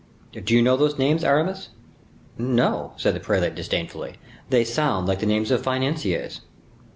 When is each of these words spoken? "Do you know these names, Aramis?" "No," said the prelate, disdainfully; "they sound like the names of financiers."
"Do 0.31 0.55
you 0.55 0.63
know 0.63 0.77
these 0.77 0.97
names, 0.97 1.23
Aramis?" 1.23 1.69
"No," 2.35 2.93
said 2.97 3.13
the 3.13 3.19
prelate, 3.19 3.53
disdainfully; 3.53 4.15
"they 4.49 4.63
sound 4.63 5.07
like 5.07 5.19
the 5.19 5.27
names 5.27 5.51
of 5.51 5.61
financiers." 5.61 6.41